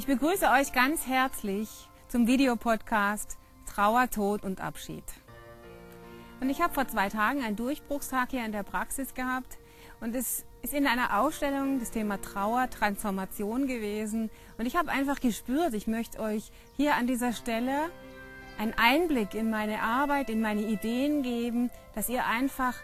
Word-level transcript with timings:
Ich 0.00 0.06
begrüße 0.06 0.48
euch 0.48 0.72
ganz 0.72 1.06
herzlich 1.06 1.68
zum 2.08 2.26
Videopodcast 2.26 3.36
Trauer, 3.66 4.08
Tod 4.08 4.44
und 4.44 4.62
Abschied. 4.62 5.04
Und 6.40 6.48
ich 6.48 6.62
habe 6.62 6.72
vor 6.72 6.88
zwei 6.88 7.10
Tagen 7.10 7.44
einen 7.44 7.56
Durchbruchstag 7.56 8.30
hier 8.30 8.46
in 8.46 8.52
der 8.52 8.62
Praxis 8.62 9.12
gehabt 9.12 9.58
und 10.00 10.14
es 10.14 10.46
ist 10.62 10.72
in 10.72 10.86
einer 10.86 11.20
Ausstellung 11.20 11.80
das 11.80 11.90
Thema 11.90 12.18
Trauer, 12.18 12.70
Transformation 12.70 13.66
gewesen 13.66 14.30
und 14.56 14.64
ich 14.64 14.74
habe 14.74 14.90
einfach 14.90 15.20
gespürt, 15.20 15.74
ich 15.74 15.86
möchte 15.86 16.18
euch 16.20 16.50
hier 16.78 16.94
an 16.94 17.06
dieser 17.06 17.34
Stelle 17.34 17.90
einen 18.58 18.72
Einblick 18.78 19.34
in 19.34 19.50
meine 19.50 19.82
Arbeit, 19.82 20.30
in 20.30 20.40
meine 20.40 20.62
Ideen 20.62 21.22
geben, 21.22 21.70
dass 21.94 22.08
ihr 22.08 22.24
einfach 22.24 22.74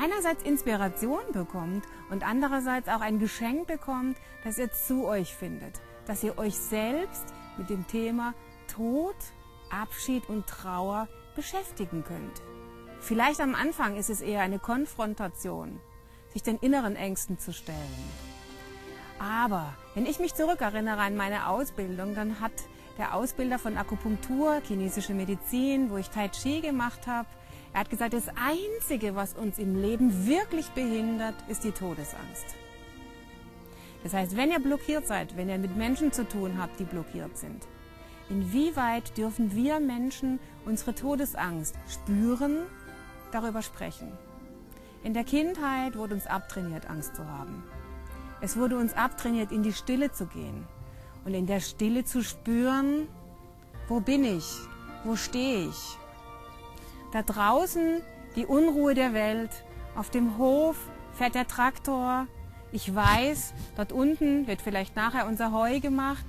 einerseits 0.00 0.44
Inspiration 0.44 1.32
bekommt 1.32 1.84
und 2.08 2.24
andererseits 2.24 2.88
auch 2.88 3.00
ein 3.00 3.18
Geschenk 3.18 3.66
bekommt, 3.66 4.16
das 4.44 4.58
ihr 4.58 4.70
zu 4.70 5.06
euch 5.06 5.34
findet 5.34 5.80
dass 6.06 6.22
ihr 6.22 6.38
euch 6.38 6.56
selbst 6.56 7.24
mit 7.58 7.70
dem 7.70 7.86
Thema 7.86 8.34
Tod, 8.68 9.16
Abschied 9.70 10.28
und 10.28 10.46
Trauer 10.46 11.08
beschäftigen 11.34 12.04
könnt. 12.04 12.42
Vielleicht 13.00 13.40
am 13.40 13.54
Anfang 13.54 13.96
ist 13.96 14.10
es 14.10 14.20
eher 14.20 14.40
eine 14.40 14.58
Konfrontation, 14.58 15.80
sich 16.32 16.42
den 16.42 16.58
inneren 16.58 16.96
Ängsten 16.96 17.38
zu 17.38 17.52
stellen. 17.52 17.78
Aber 19.18 19.74
wenn 19.94 20.06
ich 20.06 20.18
mich 20.18 20.34
zurückerinnere 20.34 21.00
an 21.00 21.16
meine 21.16 21.48
Ausbildung, 21.48 22.14
dann 22.14 22.40
hat 22.40 22.52
der 22.98 23.14
Ausbilder 23.14 23.58
von 23.58 23.76
Akupunktur, 23.76 24.60
chinesische 24.66 25.14
Medizin, 25.14 25.90
wo 25.90 25.96
ich 25.96 26.10
Tai 26.10 26.28
Chi 26.28 26.60
gemacht 26.60 27.06
habe, 27.06 27.28
er 27.72 27.80
hat 27.80 27.90
gesagt, 27.90 28.14
das 28.14 28.28
Einzige, 28.28 29.14
was 29.16 29.34
uns 29.34 29.58
im 29.58 29.80
Leben 29.80 30.26
wirklich 30.26 30.68
behindert, 30.70 31.34
ist 31.48 31.62
die 31.62 31.72
Todesangst. 31.72 32.56
Das 34.06 34.14
heißt, 34.14 34.36
wenn 34.36 34.52
ihr 34.52 34.60
blockiert 34.60 35.04
seid, 35.08 35.36
wenn 35.36 35.48
ihr 35.48 35.58
mit 35.58 35.74
Menschen 35.74 36.12
zu 36.12 36.28
tun 36.28 36.58
habt, 36.60 36.78
die 36.78 36.84
blockiert 36.84 37.36
sind, 37.36 37.66
inwieweit 38.30 39.18
dürfen 39.18 39.52
wir 39.56 39.80
Menschen 39.80 40.38
unsere 40.64 40.94
Todesangst 40.94 41.74
spüren, 41.88 42.58
darüber 43.32 43.62
sprechen? 43.62 44.12
In 45.02 45.12
der 45.12 45.24
Kindheit 45.24 45.96
wurde 45.96 46.14
uns 46.14 46.28
abtrainiert, 46.28 46.88
Angst 46.88 47.16
zu 47.16 47.26
haben. 47.26 47.64
Es 48.40 48.56
wurde 48.56 48.78
uns 48.78 48.94
abtrainiert, 48.94 49.50
in 49.50 49.64
die 49.64 49.72
Stille 49.72 50.12
zu 50.12 50.26
gehen 50.26 50.68
und 51.24 51.34
in 51.34 51.48
der 51.48 51.58
Stille 51.58 52.04
zu 52.04 52.22
spüren, 52.22 53.08
wo 53.88 53.98
bin 53.98 54.22
ich, 54.22 54.46
wo 55.02 55.16
stehe 55.16 55.68
ich. 55.68 55.98
Da 57.10 57.22
draußen 57.22 58.02
die 58.36 58.46
Unruhe 58.46 58.94
der 58.94 59.14
Welt, 59.14 59.50
auf 59.96 60.10
dem 60.10 60.38
Hof 60.38 60.76
fährt 61.14 61.34
der 61.34 61.48
Traktor, 61.48 62.28
ich 62.76 62.94
weiß, 62.94 63.54
dort 63.74 63.90
unten 63.90 64.46
wird 64.46 64.60
vielleicht 64.60 64.96
nachher 64.96 65.26
unser 65.26 65.50
Heu 65.50 65.80
gemacht. 65.80 66.26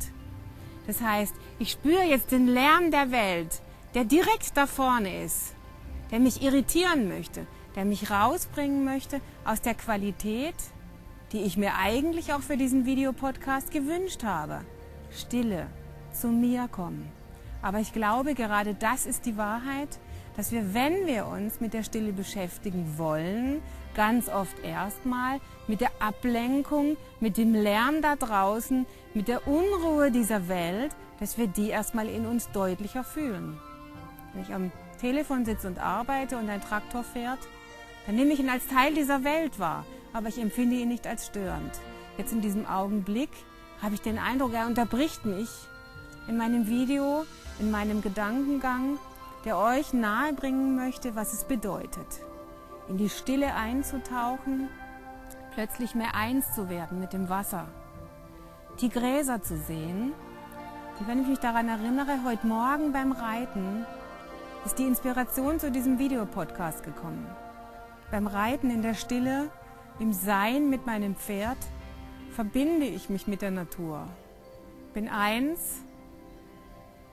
Das 0.88 1.02
heißt, 1.02 1.36
ich 1.60 1.72
spüre 1.72 2.04
jetzt 2.04 2.32
den 2.32 2.48
Lärm 2.48 2.90
der 2.90 3.12
Welt, 3.12 3.62
der 3.94 4.06
direkt 4.06 4.56
da 4.56 4.66
vorne 4.66 5.26
ist, 5.26 5.54
der 6.10 6.20
mich 6.20 6.42
irritieren 6.42 7.10
möchte, 7.10 7.46
der 7.76 7.84
mich 7.84 8.10
rausbringen 8.10 8.86
möchte 8.86 9.20
aus 9.44 9.60
der 9.60 9.74
Qualität, 9.74 10.56
die 11.34 11.42
ich 11.42 11.58
mir 11.58 11.76
eigentlich 11.76 12.34
auch 12.34 12.42
für 12.42 12.56
diesen 12.56 12.86
Videopodcast 12.86 13.70
gewünscht 13.72 14.24
habe. 14.24 14.62
Stille, 15.12 15.68
zu 16.14 16.30
mir 16.30 16.70
kommen. 16.70 17.12
Aber 17.62 17.80
ich 17.80 17.92
glaube, 17.92 18.36
gerade 18.36 18.74
das 18.74 19.06
ist 19.06 19.26
die 19.26 19.36
Wahrheit, 19.36 20.00
dass 20.38 20.52
wir, 20.52 20.74
wenn 20.76 21.08
wir 21.08 21.26
uns 21.26 21.60
mit 21.60 21.74
der 21.74 21.84
Stille 21.84 22.14
beschäftigen 22.14 22.94
wollen, 22.98 23.62
ganz 23.96 24.30
oft 24.30 24.58
erstmal 24.64 25.40
mit 25.68 25.82
der 25.82 25.90
Ablenkung, 26.00 26.96
mit 27.20 27.38
dem 27.38 27.54
Lärm 27.54 28.04
da 28.04 28.16
draußen, 28.16 28.86
mit 29.16 29.28
der 29.28 29.48
Unruhe 29.48 30.12
dieser 30.12 30.48
Welt, 30.48 30.96
dass 31.20 31.40
wir 31.40 31.48
die 31.48 31.70
erstmal 31.70 32.08
in 32.08 32.28
uns 32.28 32.52
deutlicher 32.52 33.04
fühlen. 33.04 33.60
Wenn 34.34 34.44
ich 34.44 34.54
am 34.54 34.72
Telefon 35.02 35.44
sitze 35.44 35.68
und 35.68 35.80
arbeite 35.80 36.38
und 36.38 36.48
ein 36.50 36.62
Traktor 36.62 37.04
fährt, 37.04 37.40
dann 38.06 38.16
nehme 38.16 38.32
ich 38.32 38.40
ihn 38.40 38.50
als 38.50 38.68
Teil 38.68 38.94
dieser 38.94 39.24
Welt 39.24 39.58
wahr, 39.58 39.86
aber 40.14 40.30
ich 40.30 40.40
empfinde 40.40 40.76
ihn 40.76 40.90
nicht 40.90 41.08
als 41.08 41.26
störend. 41.26 41.72
Jetzt 42.20 42.32
in 42.32 42.42
diesem 42.42 42.68
Augenblick 42.68 43.32
habe 43.82 43.96
ich 43.96 44.02
den 44.02 44.20
Eindruck, 44.20 44.54
er 44.54 44.68
unterbricht 44.68 45.26
mich 45.26 45.50
in 46.28 46.38
meinem 46.38 46.68
Video, 46.68 47.26
in 47.60 47.72
meinem 47.72 48.02
Gedankengang 48.02 49.00
der 49.48 49.58
euch 49.58 49.94
nahebringen 49.94 50.76
möchte, 50.76 51.16
was 51.16 51.32
es 51.32 51.46
bedeutet, 51.46 52.20
in 52.90 52.98
die 52.98 53.08
Stille 53.08 53.56
einzutauchen, 53.56 54.68
plötzlich 55.54 55.96
mehr 55.96 56.16
eins 56.16 56.54
zu 56.54 56.68
werden 56.68 57.00
mit 57.00 57.14
dem 57.14 57.30
Wasser, 57.30 57.66
die 58.82 58.90
Gräser 58.90 59.42
zu 59.42 59.56
sehen. 59.58 60.12
Und 61.00 61.08
wenn 61.08 61.22
ich 61.22 61.28
mich 61.30 61.40
daran 61.40 61.70
erinnere, 61.70 62.26
heute 62.26 62.46
Morgen 62.46 62.92
beim 62.92 63.14
Reiten 63.14 63.86
ist 64.66 64.80
die 64.80 64.84
Inspiration 64.86 65.62
zu 65.62 65.72
diesem 65.72 65.98
Videopodcast 65.98 66.84
gekommen. 66.84 67.26
Beim 68.12 68.28
Reiten 68.28 68.70
in 68.70 68.82
der 68.82 68.96
Stille, 68.96 69.50
im 69.98 70.12
Sein 70.12 70.70
mit 70.70 70.86
meinem 70.86 71.16
Pferd, 71.16 71.58
verbinde 72.32 72.86
ich 72.86 73.08
mich 73.08 73.28
mit 73.28 73.42
der 73.42 73.52
Natur. 73.52 74.10
Bin 74.94 75.08
eins 75.08 75.84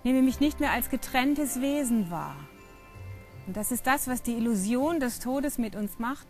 nehme 0.04 0.22
mich 0.22 0.38
nicht 0.38 0.60
mehr 0.60 0.70
als 0.70 0.90
getrenntes 0.90 1.60
Wesen 1.60 2.10
wahr. 2.10 2.36
Und 3.46 3.56
das 3.56 3.72
ist 3.72 3.86
das, 3.86 4.06
was 4.06 4.22
die 4.22 4.34
Illusion 4.34 5.00
des 5.00 5.18
Todes 5.18 5.58
mit 5.58 5.74
uns 5.74 5.98
macht, 5.98 6.28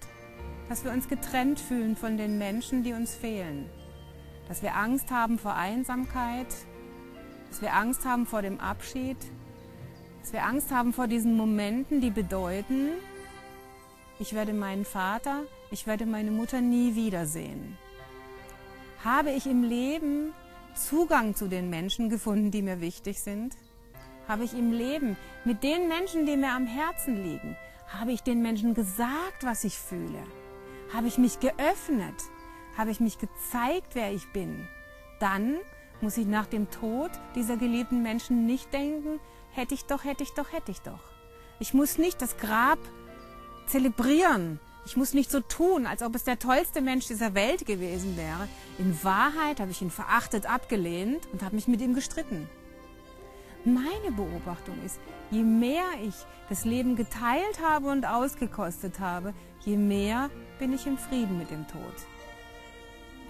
dass 0.68 0.84
wir 0.84 0.92
uns 0.92 1.08
getrennt 1.08 1.60
fühlen 1.60 1.96
von 1.96 2.16
den 2.16 2.38
Menschen, 2.38 2.82
die 2.82 2.92
uns 2.92 3.14
fehlen. 3.14 3.68
Dass 4.48 4.62
wir 4.62 4.74
Angst 4.76 5.10
haben 5.10 5.38
vor 5.38 5.54
Einsamkeit, 5.54 6.46
dass 7.50 7.62
wir 7.62 7.74
Angst 7.74 8.04
haben 8.04 8.26
vor 8.26 8.42
dem 8.42 8.60
Abschied, 8.60 9.18
dass 10.20 10.32
wir 10.32 10.44
Angst 10.44 10.70
haben 10.70 10.92
vor 10.92 11.06
diesen 11.06 11.36
Momenten, 11.36 12.00
die 12.00 12.10
bedeuten, 12.10 12.90
ich 14.18 14.32
werde 14.32 14.52
meinen 14.52 14.84
Vater, 14.84 15.42
ich 15.70 15.86
werde 15.86 16.06
meine 16.06 16.30
Mutter 16.30 16.60
nie 16.60 16.94
wiedersehen. 16.94 17.76
Habe 19.04 19.32
ich 19.32 19.46
im 19.46 19.64
Leben 19.64 20.32
Zugang 20.74 21.34
zu 21.34 21.48
den 21.48 21.68
Menschen 21.68 22.08
gefunden, 22.08 22.50
die 22.50 22.62
mir 22.62 22.80
wichtig 22.80 23.20
sind? 23.20 23.56
Habe 24.26 24.44
ich 24.44 24.54
im 24.54 24.72
Leben 24.72 25.16
mit 25.44 25.62
den 25.62 25.88
Menschen, 25.88 26.24
die 26.24 26.36
mir 26.36 26.52
am 26.52 26.66
Herzen 26.66 27.22
liegen, 27.22 27.56
habe 27.88 28.12
ich 28.12 28.22
den 28.22 28.42
Menschen 28.42 28.74
gesagt, 28.74 29.42
was 29.42 29.64
ich 29.64 29.78
fühle? 29.78 30.22
Habe 30.92 31.08
ich 31.08 31.18
mich 31.18 31.40
geöffnet? 31.40 32.14
Habe 32.76 32.90
ich 32.90 33.00
mich 33.00 33.18
gezeigt, 33.18 33.94
wer 33.94 34.12
ich 34.12 34.32
bin? 34.32 34.66
Dann 35.20 35.58
muss 36.00 36.16
ich 36.16 36.26
nach 36.26 36.46
dem 36.46 36.70
Tod 36.70 37.10
dieser 37.34 37.56
geliebten 37.56 38.02
Menschen 38.02 38.46
nicht 38.46 38.72
denken, 38.72 39.20
hätte 39.52 39.74
ich 39.74 39.84
doch, 39.84 40.04
hätte 40.04 40.22
ich 40.22 40.32
doch, 40.32 40.52
hätte 40.52 40.70
ich 40.70 40.80
doch. 40.80 41.00
Ich 41.60 41.74
muss 41.74 41.98
nicht 41.98 42.20
das 42.20 42.36
Grab 42.38 42.78
zelebrieren. 43.66 44.58
Ich 44.86 44.96
muss 44.96 45.14
nicht 45.14 45.30
so 45.30 45.40
tun, 45.40 45.86
als 45.86 46.02
ob 46.02 46.14
es 46.14 46.24
der 46.24 46.38
tollste 46.38 46.80
Mensch 46.82 47.06
dieser 47.06 47.34
Welt 47.34 47.64
gewesen 47.64 48.16
wäre. 48.16 48.48
In 48.78 49.02
Wahrheit 49.02 49.60
habe 49.60 49.70
ich 49.70 49.80
ihn 49.80 49.90
verachtet, 49.90 50.46
abgelehnt 50.46 51.26
und 51.32 51.42
habe 51.42 51.54
mich 51.54 51.68
mit 51.68 51.80
ihm 51.80 51.94
gestritten. 51.94 52.48
Meine 53.66 54.12
Beobachtung 54.14 54.74
ist, 54.84 55.00
je 55.30 55.42
mehr 55.42 55.84
ich 56.02 56.14
das 56.50 56.66
Leben 56.66 56.96
geteilt 56.96 57.62
habe 57.62 57.88
und 57.88 58.06
ausgekostet 58.06 59.00
habe, 59.00 59.32
je 59.60 59.78
mehr 59.78 60.28
bin 60.58 60.74
ich 60.74 60.86
im 60.86 60.98
Frieden 60.98 61.38
mit 61.38 61.50
dem 61.50 61.66
Tod. 61.66 61.94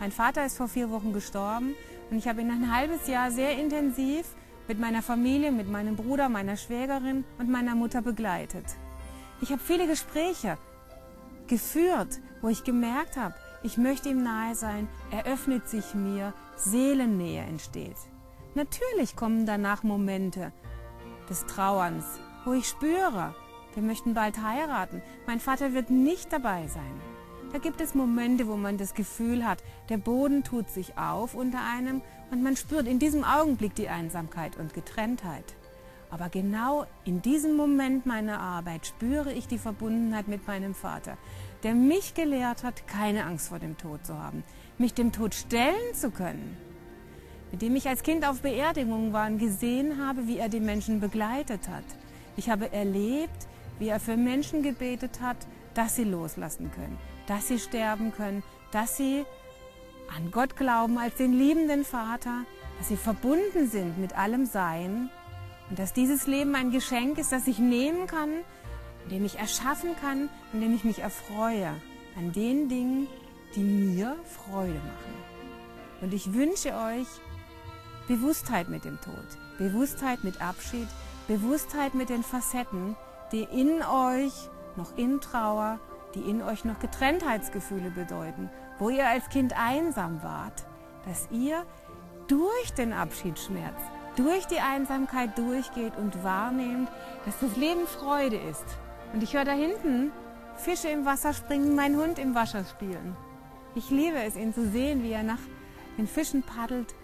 Mein 0.00 0.10
Vater 0.10 0.44
ist 0.44 0.56
vor 0.56 0.66
vier 0.66 0.90
Wochen 0.90 1.12
gestorben 1.12 1.74
und 2.10 2.18
ich 2.18 2.26
habe 2.26 2.40
ihn 2.40 2.50
ein 2.50 2.74
halbes 2.74 3.06
Jahr 3.06 3.30
sehr 3.30 3.56
intensiv 3.56 4.26
mit 4.66 4.80
meiner 4.80 5.02
Familie, 5.02 5.52
mit 5.52 5.70
meinem 5.70 5.94
Bruder, 5.94 6.28
meiner 6.28 6.56
Schwägerin 6.56 7.24
und 7.38 7.48
meiner 7.48 7.76
Mutter 7.76 8.02
begleitet. 8.02 8.64
Ich 9.40 9.52
habe 9.52 9.62
viele 9.62 9.86
Gespräche 9.86 10.58
geführt, 11.46 12.18
wo 12.42 12.48
ich 12.48 12.64
gemerkt 12.64 13.16
habe, 13.16 13.34
ich 13.62 13.78
möchte 13.78 14.08
ihm 14.08 14.24
nahe 14.24 14.56
sein, 14.56 14.88
er 15.12 15.26
öffnet 15.26 15.68
sich 15.68 15.94
mir, 15.94 16.34
Seelennähe 16.56 17.42
entsteht. 17.42 17.96
Natürlich 18.56 19.16
kommen 19.16 19.46
danach 19.46 19.82
Momente 19.82 20.52
des 21.28 21.44
Trauerns, 21.46 22.04
wo 22.44 22.52
ich 22.52 22.68
spüre, 22.68 23.34
wir 23.74 23.82
möchten 23.82 24.14
bald 24.14 24.40
heiraten. 24.40 25.02
Mein 25.26 25.40
Vater 25.40 25.74
wird 25.74 25.90
nicht 25.90 26.32
dabei 26.32 26.68
sein. 26.68 27.00
Da 27.52 27.58
gibt 27.58 27.80
es 27.80 27.96
Momente, 27.96 28.46
wo 28.46 28.56
man 28.56 28.78
das 28.78 28.94
Gefühl 28.94 29.44
hat, 29.44 29.64
der 29.88 29.96
Boden 29.96 30.44
tut 30.44 30.70
sich 30.70 30.96
auf 30.96 31.34
unter 31.34 31.58
einem 31.64 32.00
und 32.30 32.44
man 32.44 32.56
spürt 32.56 32.86
in 32.86 33.00
diesem 33.00 33.24
Augenblick 33.24 33.74
die 33.74 33.88
Einsamkeit 33.88 34.56
und 34.56 34.72
Getrenntheit. 34.72 35.56
Aber 36.08 36.28
genau 36.28 36.86
in 37.04 37.22
diesem 37.22 37.56
Moment 37.56 38.06
meiner 38.06 38.38
Arbeit 38.38 38.86
spüre 38.86 39.32
ich 39.32 39.48
die 39.48 39.58
Verbundenheit 39.58 40.28
mit 40.28 40.46
meinem 40.46 40.74
Vater, 40.74 41.16
der 41.64 41.74
mich 41.74 42.14
gelehrt 42.14 42.62
hat, 42.62 42.86
keine 42.86 43.24
Angst 43.24 43.48
vor 43.48 43.58
dem 43.58 43.76
Tod 43.76 44.06
zu 44.06 44.16
haben, 44.16 44.44
mich 44.78 44.94
dem 44.94 45.10
Tod 45.10 45.34
stellen 45.34 45.94
zu 45.94 46.12
können 46.12 46.56
mit 47.54 47.62
dem 47.62 47.76
ich 47.76 47.88
als 47.88 48.02
Kind 48.02 48.26
auf 48.26 48.40
Beerdigungen 48.40 49.12
war 49.12 49.28
und 49.28 49.38
gesehen 49.38 50.04
habe, 50.04 50.26
wie 50.26 50.38
er 50.38 50.48
die 50.48 50.58
Menschen 50.58 50.98
begleitet 50.98 51.68
hat. 51.68 51.84
Ich 52.36 52.50
habe 52.50 52.72
erlebt, 52.72 53.46
wie 53.78 53.86
er 53.86 54.00
für 54.00 54.16
Menschen 54.16 54.64
gebetet 54.64 55.20
hat, 55.20 55.36
dass 55.72 55.94
sie 55.94 56.02
loslassen 56.02 56.72
können, 56.74 56.98
dass 57.28 57.46
sie 57.46 57.60
sterben 57.60 58.12
können, 58.12 58.42
dass 58.72 58.96
sie 58.96 59.24
an 60.16 60.32
Gott 60.32 60.56
glauben 60.56 60.98
als 60.98 61.14
den 61.14 61.32
liebenden 61.32 61.84
Vater, 61.84 62.44
dass 62.78 62.88
sie 62.88 62.96
verbunden 62.96 63.68
sind 63.70 63.98
mit 63.98 64.18
allem 64.18 64.46
Sein 64.46 65.08
und 65.70 65.78
dass 65.78 65.92
dieses 65.92 66.26
Leben 66.26 66.56
ein 66.56 66.72
Geschenk 66.72 67.18
ist, 67.18 67.30
das 67.30 67.46
ich 67.46 67.60
nehmen 67.60 68.08
kann, 68.08 68.30
in 69.04 69.10
dem 69.10 69.24
ich 69.24 69.38
erschaffen 69.38 69.90
kann, 70.00 70.28
in 70.52 70.60
dem 70.60 70.74
ich 70.74 70.82
mich 70.82 70.98
erfreue 70.98 71.70
an 72.18 72.32
den 72.32 72.68
Dingen, 72.68 73.06
die 73.54 73.62
mir 73.62 74.16
Freude 74.24 74.74
machen. 74.74 75.14
Und 76.00 76.12
ich 76.12 76.34
wünsche 76.34 76.74
euch 76.74 77.06
Bewusstheit 78.06 78.68
mit 78.68 78.84
dem 78.84 79.00
Tod, 79.00 79.24
Bewusstheit 79.56 80.24
mit 80.24 80.42
Abschied, 80.42 80.88
Bewusstheit 81.26 81.94
mit 81.94 82.10
den 82.10 82.22
Facetten, 82.22 82.96
die 83.32 83.44
in 83.44 83.82
euch 83.82 84.50
noch 84.76 84.96
in 84.98 85.22
Trauer, 85.22 85.78
die 86.14 86.20
in 86.20 86.42
euch 86.42 86.66
noch 86.66 86.78
Getrenntheitsgefühle 86.80 87.90
bedeuten, 87.90 88.50
wo 88.78 88.90
ihr 88.90 89.08
als 89.08 89.28
Kind 89.30 89.54
einsam 89.58 90.22
wart, 90.22 90.66
dass 91.06 91.28
ihr 91.30 91.64
durch 92.28 92.74
den 92.76 92.92
Abschiedsschmerz, 92.92 93.80
durch 94.16 94.46
die 94.46 94.60
Einsamkeit 94.60 95.38
durchgeht 95.38 95.96
und 95.96 96.22
wahrnehmt, 96.22 96.90
dass 97.24 97.38
das 97.40 97.56
Leben 97.56 97.86
Freude 97.86 98.36
ist. 98.36 98.64
Und 99.14 99.22
ich 99.22 99.34
höre 99.34 99.44
da 99.44 99.52
hinten 99.52 100.12
Fische 100.56 100.88
im 100.88 101.06
Wasser 101.06 101.32
springen, 101.32 101.74
mein 101.74 101.96
Hund 101.96 102.18
im 102.18 102.34
Wasser 102.34 102.64
spielen. 102.64 103.16
Ich 103.74 103.90
liebe 103.90 104.22
es, 104.22 104.36
ihn 104.36 104.52
zu 104.52 104.68
sehen, 104.68 105.02
wie 105.02 105.12
er 105.12 105.22
nach 105.22 105.38
den 105.96 106.06
Fischen 106.06 106.42
paddelt 106.42 106.94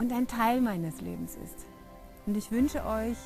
und 0.00 0.12
ein 0.12 0.26
Teil 0.26 0.60
meines 0.62 1.00
Lebens 1.02 1.36
ist. 1.36 1.66
Und 2.26 2.36
ich 2.36 2.50
wünsche 2.50 2.84
euch, 2.84 3.16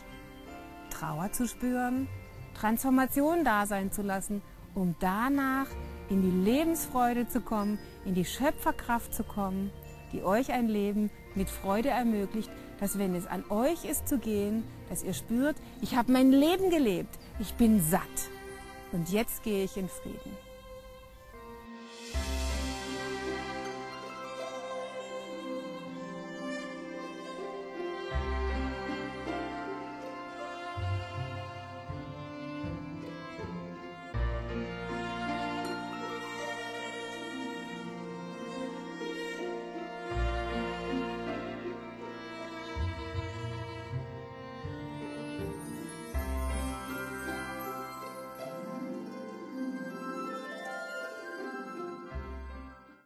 Trauer 0.90 1.32
zu 1.32 1.46
spüren, 1.46 2.08
Transformation 2.54 3.44
da 3.44 3.66
sein 3.66 3.92
zu 3.92 4.02
lassen, 4.02 4.42
um 4.74 4.94
danach 4.98 5.66
in 6.10 6.22
die 6.22 6.50
Lebensfreude 6.50 7.28
zu 7.28 7.40
kommen, 7.40 7.78
in 8.04 8.14
die 8.14 8.24
Schöpferkraft 8.24 9.14
zu 9.14 9.22
kommen, 9.22 9.70
die 10.12 10.22
euch 10.22 10.52
ein 10.52 10.68
Leben 10.68 11.10
mit 11.34 11.48
Freude 11.48 11.90
ermöglicht, 11.90 12.50
dass 12.80 12.98
wenn 12.98 13.14
es 13.14 13.26
an 13.26 13.44
euch 13.50 13.84
ist 13.84 14.08
zu 14.08 14.18
gehen, 14.18 14.64
dass 14.88 15.04
ihr 15.04 15.14
spürt, 15.14 15.56
ich 15.80 15.96
habe 15.96 16.12
mein 16.12 16.32
Leben 16.32 16.70
gelebt, 16.70 17.18
ich 17.38 17.54
bin 17.54 17.80
satt 17.80 18.02
und 18.92 19.10
jetzt 19.10 19.44
gehe 19.44 19.64
ich 19.64 19.76
in 19.76 19.88
Frieden. 19.88 20.36